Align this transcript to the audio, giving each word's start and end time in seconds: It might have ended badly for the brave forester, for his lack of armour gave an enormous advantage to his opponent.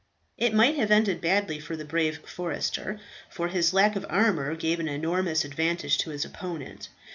It 0.35 0.55
might 0.55 0.77
have 0.77 0.89
ended 0.89 1.21
badly 1.21 1.59
for 1.59 1.75
the 1.77 1.85
brave 1.85 2.21
forester, 2.27 2.99
for 3.29 3.49
his 3.49 3.71
lack 3.71 3.95
of 3.95 4.03
armour 4.09 4.55
gave 4.55 4.79
an 4.79 4.87
enormous 4.87 5.45
advantage 5.45 5.99
to 5.99 6.09
his 6.09 6.25
opponent. 6.25 6.89